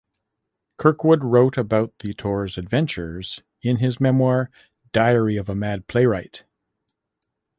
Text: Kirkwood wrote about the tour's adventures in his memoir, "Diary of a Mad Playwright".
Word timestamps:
Kirkwood 0.79 1.23
wrote 1.23 1.59
about 1.59 1.93
the 1.99 2.11
tour's 2.11 2.57
adventures 2.57 3.43
in 3.61 3.77
his 3.77 4.01
memoir, 4.01 4.49
"Diary 4.93 5.37
of 5.37 5.47
a 5.47 5.53
Mad 5.53 5.85
Playwright". 5.85 6.43